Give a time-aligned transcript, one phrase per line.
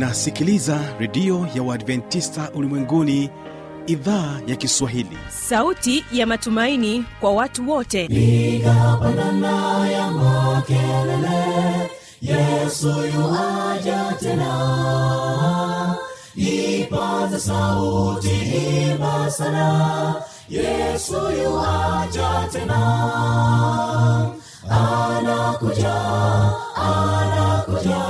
[0.00, 3.30] unasikiliza redio ya uadventista ulimwenguni
[3.86, 5.18] idhaa ya kiswahili.
[5.28, 8.04] Sauti ya matumaini kwa watu wote.
[8.04, 11.90] Igapanana ya makelele
[12.22, 15.96] yesu yuaja tena.
[16.36, 18.30] Ipaza sauti
[18.90, 20.14] imba sana
[20.48, 22.80] yesu yuaja tena.
[24.70, 25.94] Anakuja
[26.76, 28.09] anakuja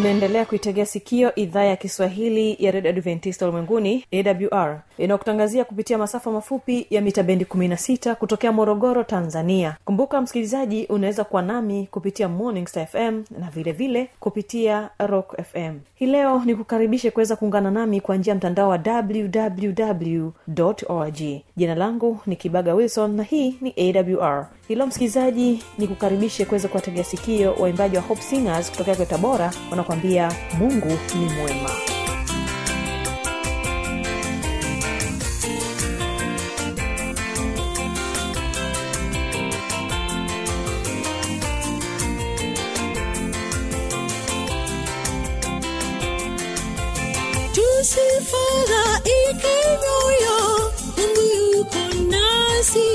[0.00, 6.86] unaendelea kuitegea sikio idhaa ya kiswahili ya redio adventista ulimwenguni awr inayokutangazia kupitia masafa mafupi
[6.90, 9.76] ya mita bendi 16 kutokea morogoro tanzania.
[9.84, 16.06] Kumbuka msikilizaji unaweza kuwa nami kupitia morning fm na vile vile kupitia rock fm hii
[16.06, 20.28] leo nikukaribishe kuweza kuungana nami kwa njia ya mtandao wa www
[20.88, 21.20] org
[21.56, 27.54] jina langu ni kibaga wilson na hii ni awr hilo msikilizaji nikukaribishe kuweza kuwategea sikio
[27.54, 29.52] waimbaji wa hope singers kutokea kwa tabora
[29.90, 31.70] wanakuambia mungu ni mwema.
[48.20, 50.38] Tusifadhaike moyo
[50.96, 51.22] mungu
[51.56, 52.88] yuko nasi.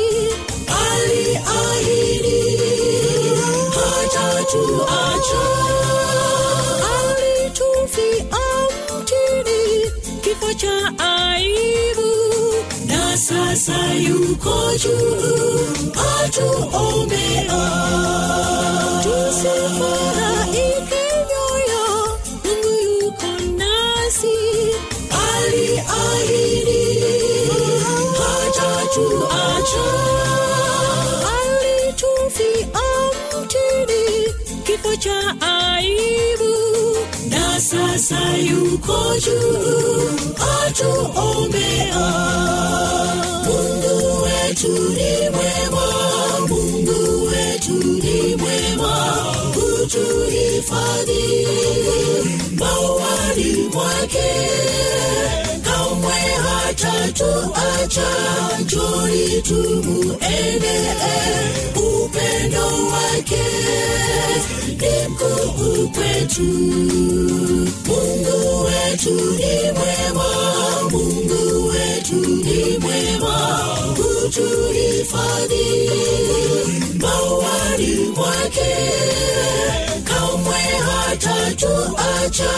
[0.91, 2.39] Aliahidi
[3.75, 5.43] hatatuacha
[13.31, 15.67] na sasa yuko juu
[16.23, 17.61] atuombea
[19.03, 21.85] tusifadhaike moyo
[22.43, 24.37] mungu yuko nasi.
[25.35, 26.83] Aliahidi
[28.19, 29.87] hatatuacha
[31.37, 32.67] alitufia
[33.41, 34.03] mtini
[34.63, 35.64] kifo cha aibu na
[37.69, 40.09] sasa yuko juu
[40.65, 42.05] atuombea
[43.45, 45.87] mungu wetu ni mwema
[46.49, 48.93] mungu wetu ni mwema
[49.53, 51.47] kutuhifadhi
[52.59, 54.49] mawani mwake
[55.63, 56.13] kamwe
[56.45, 58.07] hatatuacha.
[58.59, 60.93] Njoni tumuendee
[62.35, 63.43] upendo wake
[64.67, 66.43] ni mkuu kwetu.
[67.85, 70.29] Mungu wetu ni mwema
[70.91, 73.35] mungu wetu ni mwema.
[73.95, 75.89] Kutuhifadhi
[76.99, 78.75] mawani mwake
[80.03, 82.51] kamwe hatatuacha.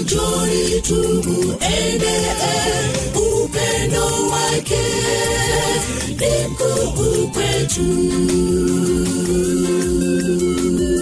[0.00, 2.32] Njoni tumuendee
[3.14, 4.82] upendo wake
[6.08, 7.82] ni mkuu kwetu
[9.28, 11.01] mara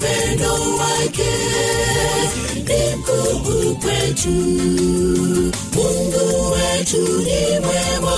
[0.00, 1.30] upendo wake
[2.54, 4.30] ni mkuu kwetu.
[5.74, 8.16] Mungu wetu ni mwema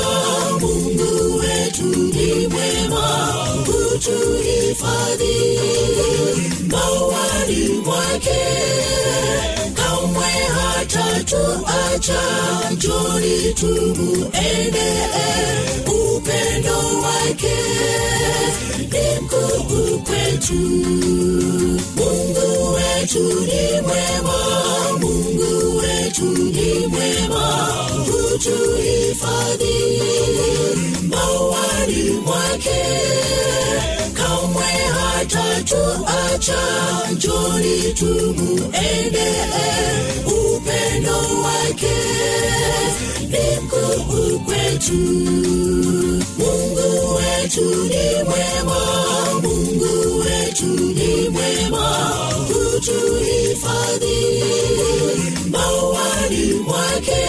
[0.60, 3.34] mungu wetu ni mwema
[3.64, 5.58] kutuhifadhi
[6.70, 8.40] mawani mwake
[9.74, 12.22] kamwe hatatuacha.
[12.72, 15.06] Njoni tumuendee
[15.86, 17.54] upendo wake
[18.78, 20.60] ni mkuu kwetu
[23.14, 24.38] wetu ni mwema
[25.00, 27.68] mungu wetu ni mwema
[28.04, 30.02] kutuhifadhi
[31.10, 32.84] mawani mwake
[35.32, 36.58] hatatuacha
[37.12, 39.44] njoni tumuendee
[40.26, 41.96] upendo wake.
[43.20, 44.92] Ni mkuu kwetu
[46.38, 48.80] mungu wetu ni mwema
[49.42, 52.08] mungu wetu ni mwema.
[52.46, 54.44] Kutuhifadhi
[55.50, 57.22] mawani mwake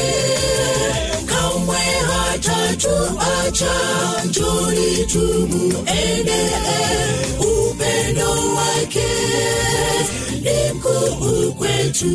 [1.66, 1.76] kamwe
[2.08, 3.72] hatatuacha
[4.26, 6.50] njoni tumuende,
[7.40, 9.08] upendo wake.
[10.42, 12.08] Ni mkuu kwetu.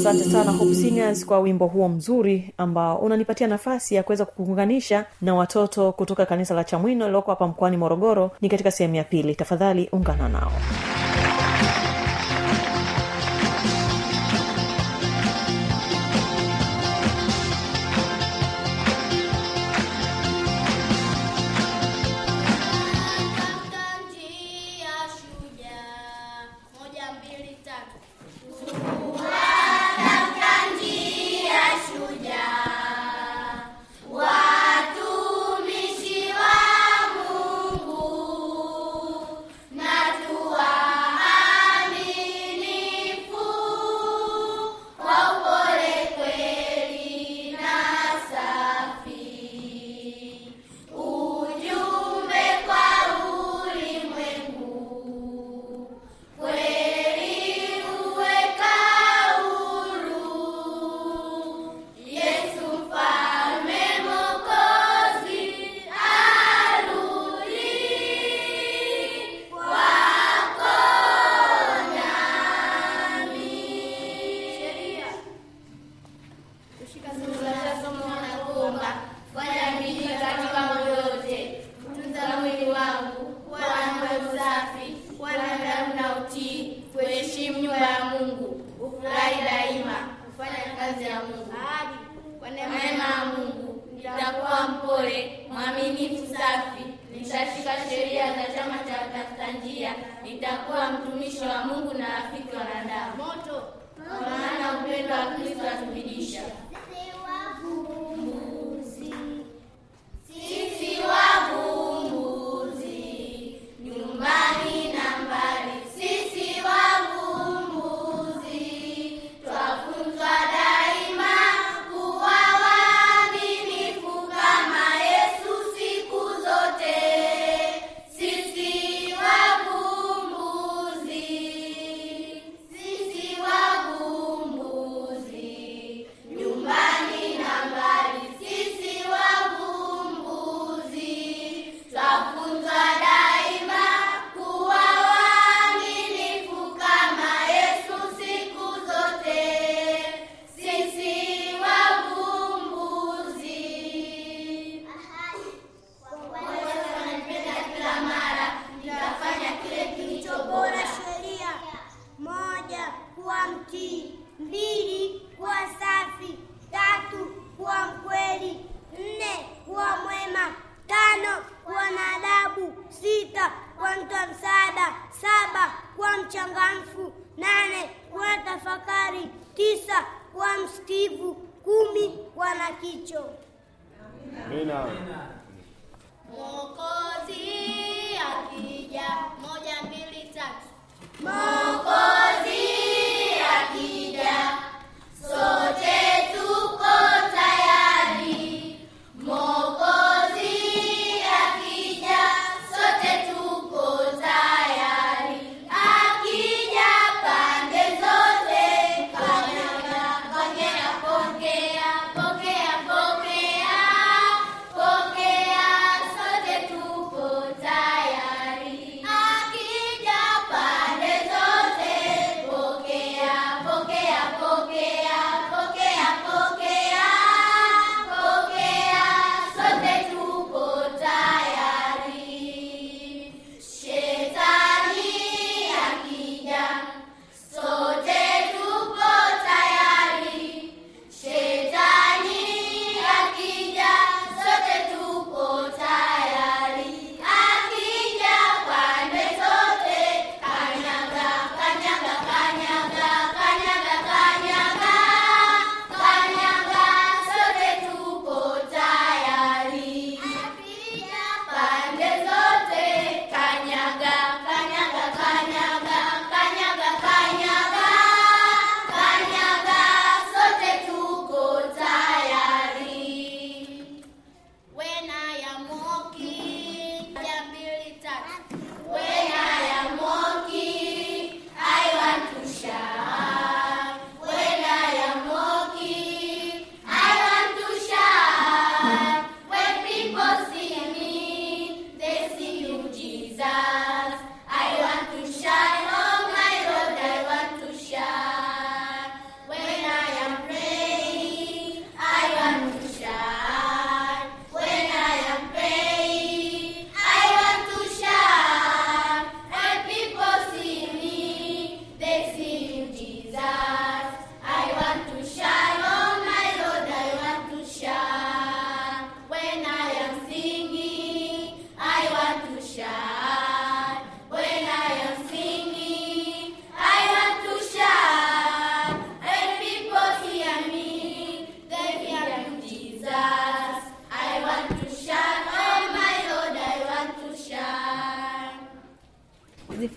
[0.00, 5.34] Asante sana Hope Singers kwa wimbo huo mzuri ambao unanipatia nafasi ya kuweza kukuunganisha na
[5.34, 8.30] watoto kutoka kanisa la chamwino lililoko hapa mkoani morogoro.
[8.40, 9.34] Ni katika sehemu ya pili.
[9.34, 10.52] Tafadhali ungana nao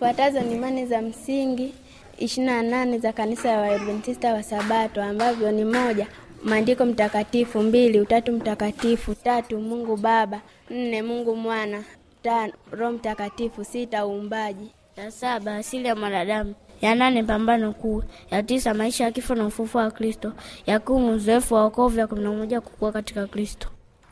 [0.07, 1.73] Zifuatazo ni imani za msingi
[2.17, 6.07] ishirini na nane za kanisa la Waadventista wa Sabato ambavyo ni moja,
[6.43, 11.83] maandiko mtakatifu; mbili, utatu mtakatifu; tatu, Mungu Baba; nne, Mungu Mwana;
[12.23, 14.71] tano, Roho Mtakatifu; sita, uumbaji.
[14.97, 19.45] ya saba asili ya mwanadamu, ya nane pambano kuu, ya tisa maisha ya kifo na
[19.45, 20.33] ufufuo wa Kristo,
[20.65, 23.67] ya kumi uzoefu wa wokovu, ya kumi na moja kukua katika Kristo,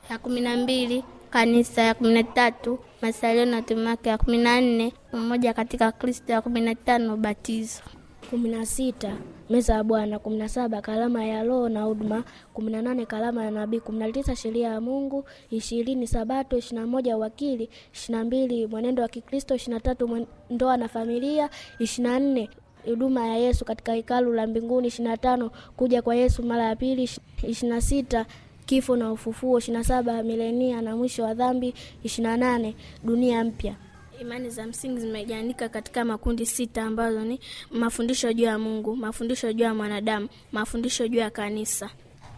[0.10, 4.62] ya kumi na mbili kanisa, ya kumi na tatu masalio na tumake, ya kumi na
[4.62, 7.82] nne umoja katika Kristo, ya kumi na tano ubatizo.
[8.30, 9.14] kumi na sita
[9.50, 13.46] meza ya Bwana, kumi na saba karama ya Roho na huduma, kumi na nane karama
[13.46, 18.20] ya nabii, kumi na tisa sheria ya Mungu, ishirini Sabato, ishirini na moja uwakili, ishirini
[18.20, 22.50] na mbili mwenendo wa Kikristo, ishirini na tatu ndoa na familia, ishirini na nne
[22.86, 26.76] huduma ya Yesu katika hekalu la mbinguni, ishirini na tano kuja kwa Yesu mara ya
[26.76, 28.26] pili, ishirini na sita
[28.66, 33.44] kifo na ufufuo, ishirini na saba milenia na mwisho wa dhambi, ishirini na nane dunia
[33.44, 33.76] mpya.
[34.22, 37.40] Imani za msingi zimegawanyika katika makundi sita ambazo ni
[37.72, 41.90] mafundisho juu ya Mungu, mafundisho juu ya mwanadamu, mafundisho juu ya kanisa.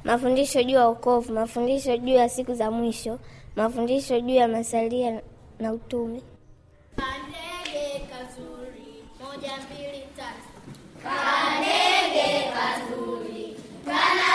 [0.04, 3.20] mafundisho juu ya wokovu, mafundisho juu ya siku za mwisho,
[3.56, 5.22] mafundisho juu ya masalia
[5.60, 6.22] na utume.
[6.96, 10.48] Kandege kazuri, moja mbili tatu.
[11.04, 13.56] Kandege kazuri,
[13.86, 14.27] kanaruka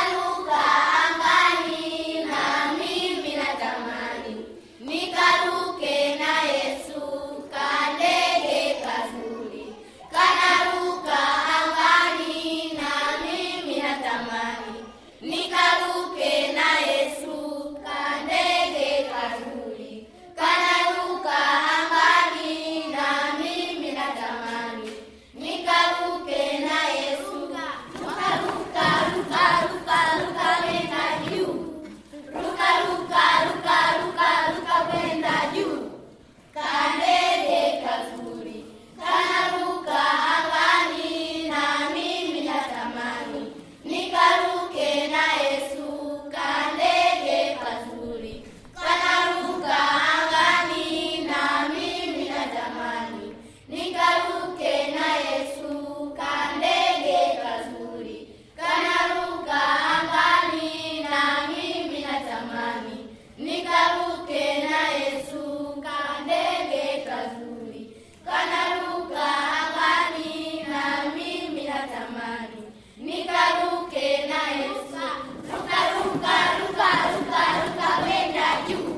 [68.32, 69.26] kanaruka
[69.60, 70.82] angani, na
[71.14, 72.62] mimi natamani
[72.98, 75.04] nikaruke na Yesu.
[75.52, 78.92] Ruka, ruka, ruka, ruka, ruka kwenda juu.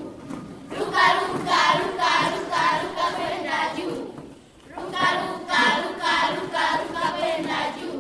[0.79, 3.97] Ruka, ruka, ruka, ruka, ruka kwenda juu.
[4.77, 7.99] Ruka, ruka, ruka, ruka, ruka kwenda juu.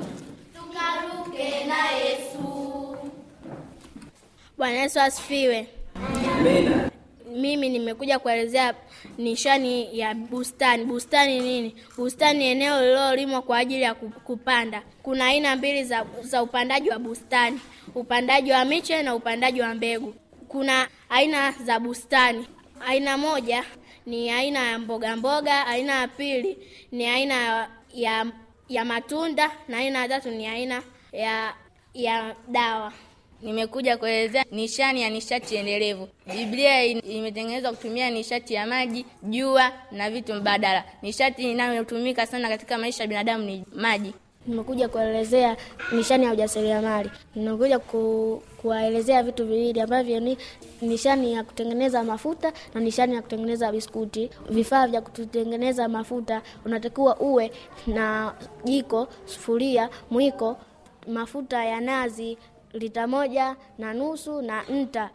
[0.54, 2.46] Tukaruke na Yesu.
[4.58, 5.66] Bwana Yesu asifiwe.
[7.34, 8.74] Mimi nimekuja kuelezea
[9.18, 10.84] nishani ya bustani.
[10.84, 11.74] Bustani nini?
[11.96, 14.82] Bustani ni eneo lililolimwa kwa ajili ya kupanda.
[15.02, 17.60] Kuna aina mbili za, za upandaji wa bustani,
[17.94, 20.14] upandaji wa miche na upandaji wa mbegu.
[20.48, 22.46] Kuna aina za bustani.
[22.86, 23.64] Aina moja
[24.06, 26.58] ni aina ya mboga mboga, aina ya pili
[26.92, 28.26] ni aina ya, ya,
[28.68, 31.54] ya matunda na aina ya tatu ni aina ya,
[31.94, 32.92] ya dawa.
[33.44, 36.08] Nimekuja kuelezea nishani ya nishati endelevu.
[36.26, 40.84] Biblia imetengenezwa kutumia nishati ya maji, jua na vitu mbadala.
[41.02, 44.14] Nishati inayotumika sana katika maisha ya binadamu ni maji.
[44.46, 45.56] Nimekuja kuelezea
[45.92, 47.10] nishani ya ujasiriamali.
[47.34, 50.38] Nimekuja ku, kuwaelezea vitu viwili ambavyo ni
[50.82, 54.30] nishani ya kutengeneza mafuta na nishani ya kutengeneza biskuti.
[54.50, 57.50] Vifaa vya kutengeneza mafuta unatakiwa uwe
[57.86, 58.34] na
[58.64, 60.56] jiko, sufuria, mwiko,
[61.06, 62.38] mafuta ya nazi
[62.74, 65.10] lita moja na nusu na nta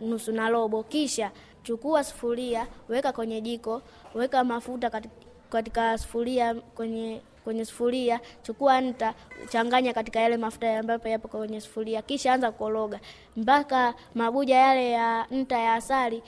[0.00, 0.82] nusu na robo.
[0.82, 1.30] Kisha
[1.62, 3.82] chukua sufuria, weka kwenye jiko,
[4.14, 5.14] weka mafuta katika,
[5.50, 9.14] katika sufuria kwenye kwenye sufuria, chukua nta,
[9.48, 13.00] changanya katika yale mafuta ambayo yapo kwenye sufuria, kisha anza kukoroga
[13.36, 16.22] mpaka mabuja yale ya nta ya asali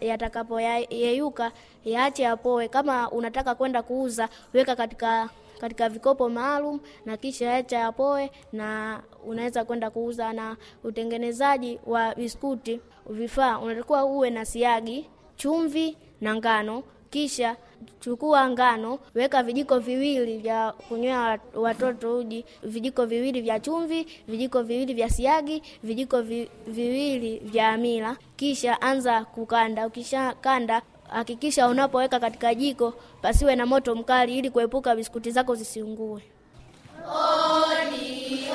[0.00, 1.52] yatakapoyeyuka, ya,
[1.84, 2.68] yaache yapoe.
[2.68, 5.28] Kama unataka kwenda kuuza, weka katika
[5.60, 10.32] katika vikopo maalum na kisha acha yapoe, na unaweza kwenda kuuza.
[10.32, 16.82] Na utengenezaji wa biskuti, vifaa unatakiwa uwe na siagi, chumvi na ngano.
[17.10, 17.56] Kisha
[18.00, 24.94] chukua ngano, weka vijiko viwili vya kunywea watoto uji, vijiko viwili vya chumvi, vijiko viwili
[24.94, 28.16] vya siagi, vijiko vi, viwili vya amila.
[28.36, 29.86] Kisha anza kukanda.
[29.86, 36.22] Ukisha kanda hakikisha unapoweka katika jiko pasiwe na moto mkali ili kuepuka biskuti zako zisiungue.
[37.06, 38.48] Odi,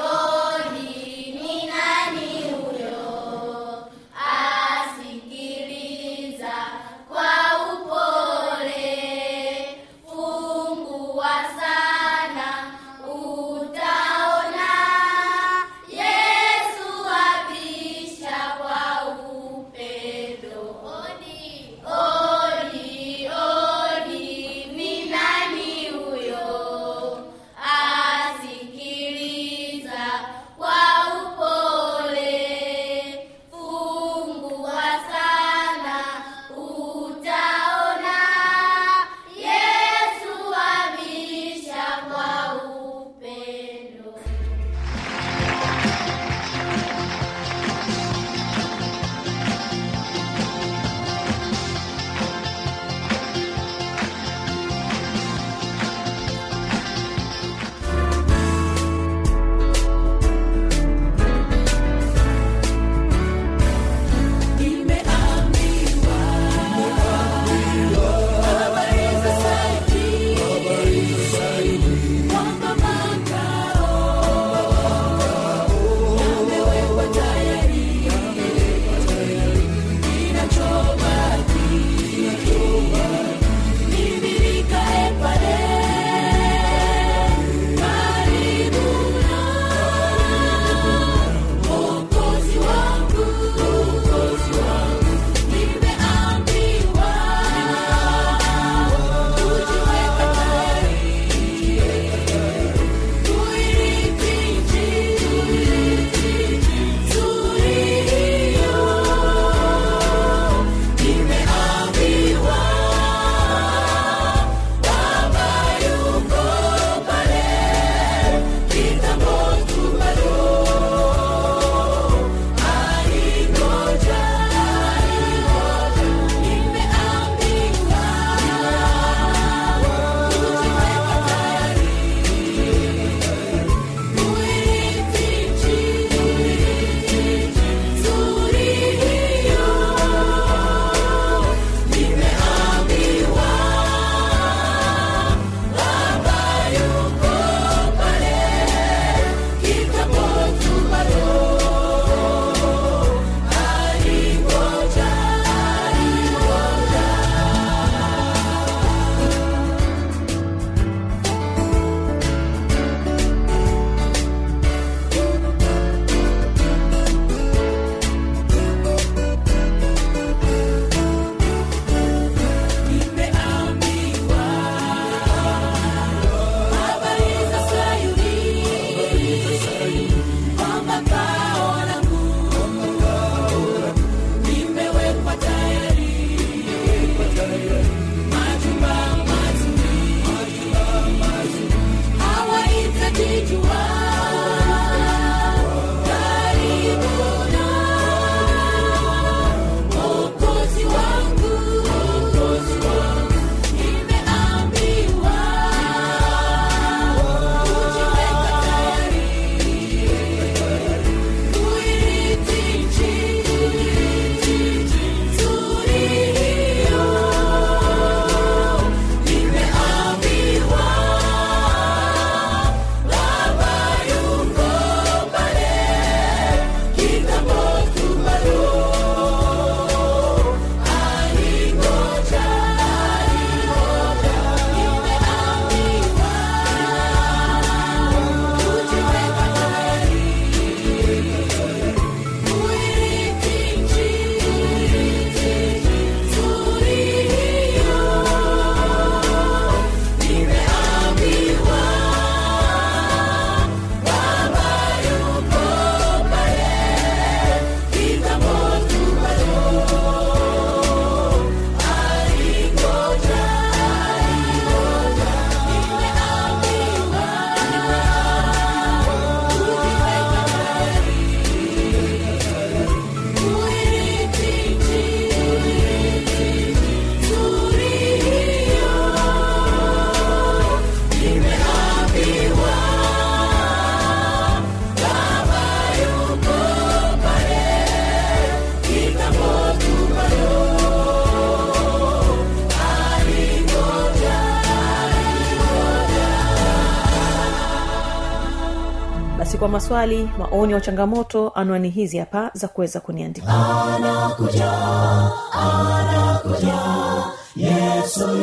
[299.64, 303.54] kwa maswali maoni au changamoto anwani hizi hapa za kuweza kuniandikia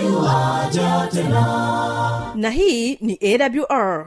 [0.03, 2.33] yuaja tena.
[2.35, 3.19] Na hii ni
[3.69, 4.07] awr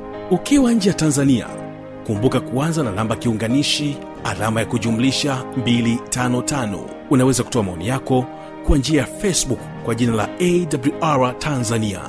[0.31, 1.47] ukiwa nje ya tanzania
[2.07, 8.25] kumbuka kuanza na namba kiunganishi alama ya kujumlisha 255 unaweza kutoa maoni yako
[8.67, 10.29] kwa njia ya facebook kwa jina la
[11.01, 11.99] awr tanzania.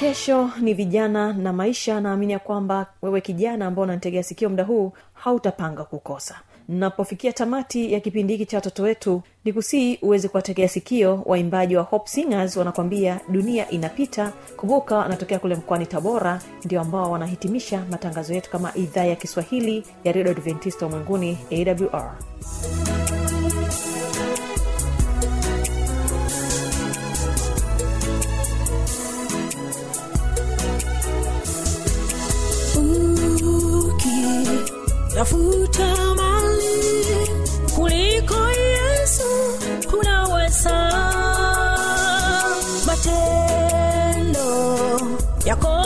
[0.00, 2.00] Kesho ni vijana na maisha.
[2.00, 6.34] Naamini ya kwamba wewe kijana ambao unanitegea sikio muda huu hautapanga kukosa
[6.68, 11.82] napofikia tamati ya kipindi hiki cha watoto wetu ni kusii uweze kuwategea sikio waimbaji wa
[11.82, 14.32] hope singers wanakwambia dunia inapita.
[14.56, 20.12] Kumbuka wanatokea kule mkoani tabora ndio ambao wanahitimisha matangazo yetu kama idhaa ya kiswahili ya
[20.12, 22.16] redio adventista ulimwenguni awr
[35.14, 36.15] tafuta
[45.46, 45.85] yako ya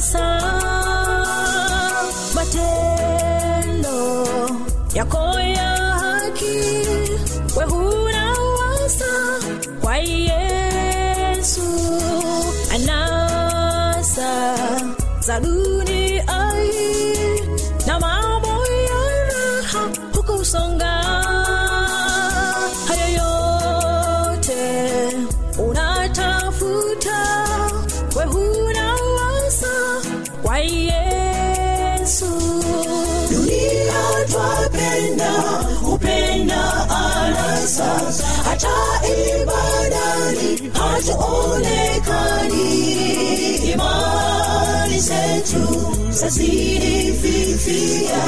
[0.00, 0.29] unaweza
[41.00, 42.68] hatuonekani
[43.72, 48.22] imani zetu zazidi fifia.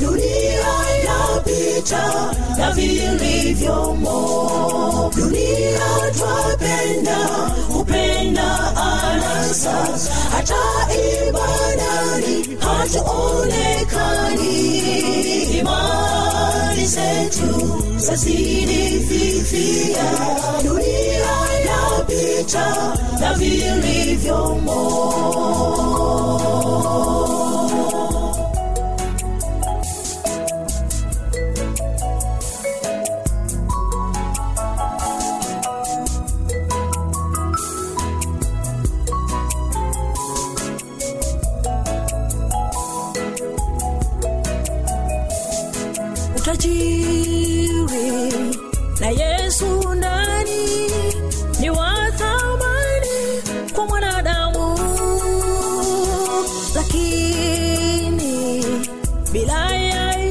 [0.00, 4.20] Dunia inapita na vilivyomo
[5.16, 5.80] dunia
[6.18, 7.18] twapenda
[7.80, 9.88] upenda anasa
[10.32, 10.62] hata
[11.28, 14.54] ibadani hatuonekani
[15.58, 20.04] imani zetu zazidi fifia.
[20.64, 21.03] Dunia
[22.14, 24.74] inapita na vilivyomo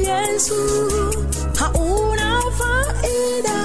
[0.08, 0.60] yesu.
[1.60, 3.56] Hauna faida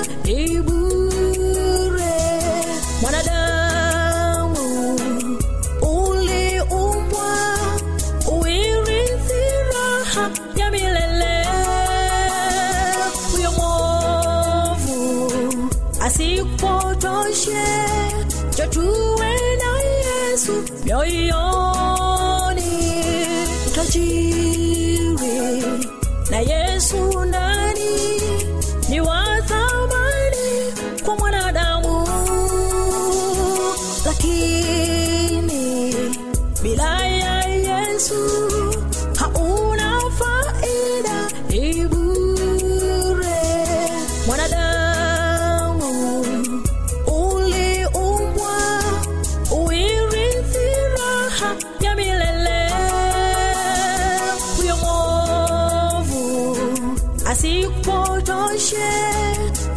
[57.70, 58.90] isikupotoshe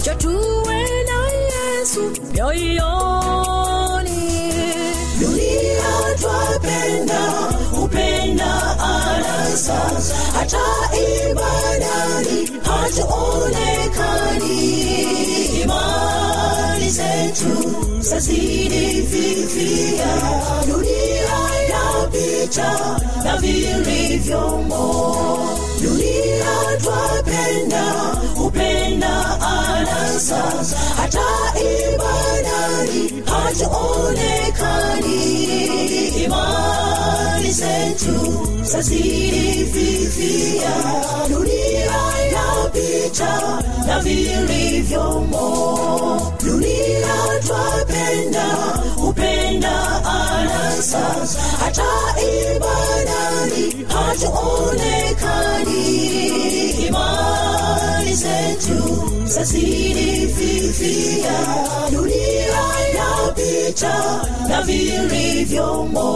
[0.04, 0.78] chatuwe
[1.08, 1.18] na
[1.50, 2.02] yesu
[2.34, 4.22] moyoni
[5.20, 7.22] dunia twapenda
[7.82, 8.50] upenda
[8.80, 9.80] anasa
[10.34, 10.66] hata
[11.02, 14.58] ibadani hatuonekani.
[15.62, 20.12] Imani zetu zazidi fifia.
[20.66, 21.38] Dunia
[21.70, 24.84] yapita na vilivyomo
[25.82, 27.84] dunia twapenda
[28.46, 30.42] upenda anasa
[30.96, 31.28] hata
[31.60, 35.22] ibadani hatuonekani.
[36.24, 38.16] Imani zetu
[38.62, 39.64] zazidi
[41.28, 42.00] dunia
[42.32, 45.01] yapita na vilivyomo
[51.32, 51.88] anasa hata
[52.22, 55.80] ibadani hatuonekani
[56.86, 61.38] imani zetu zazidi fifia.
[61.90, 62.64] Dunia
[62.96, 63.94] yapita
[64.48, 66.12] na vilivyomo